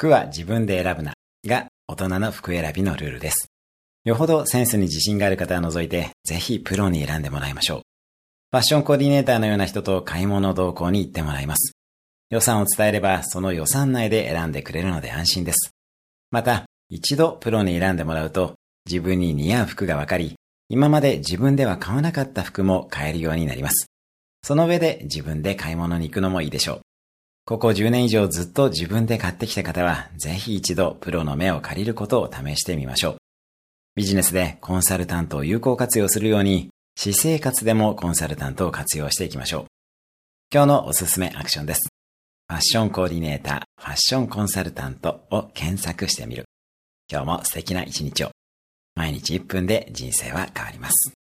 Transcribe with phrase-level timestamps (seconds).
[0.00, 1.12] 服は自分で選ぶな
[1.46, 3.48] が大人の服選びのルールです。
[4.04, 7.80] よほどセンスに自信がある方は除いて、ぜひプロに選んでもらいましょう。
[8.50, 11.74] ファッションコーディネーターのような人と買い物同行に行ってもらいます。
[12.30, 15.70] 予算を伝えれば、その予算内で選んでくれるので安心です。
[16.30, 18.54] また、一度プロに選んでもらうと、
[18.86, 20.36] 自分に似合う服がわかり、
[20.70, 23.88] 今まで自分では買わなかった服も買えるようになります。
[24.42, 26.80] その上で自分で買い物に行くのもいいでしょう。
[27.50, 33.16] ここ10年以上ずっと自分で買ってきた方は、ぜひ一度プロの目を借りることを試してみましょう。
[33.96, 39.64] ビジネスでコンサルタントを有効活用するように、私生活でもコンサルタントを活用していきましょう。
[40.54, 41.88] 今日のおすすめアクションです。
[42.46, 46.44] ファッションコーディネーター、ファッションコンサルタントを検索してみる。
[47.10, 48.30] 今日も素敵な一日を。
[48.94, 51.19] 毎日1分で人生は変わります。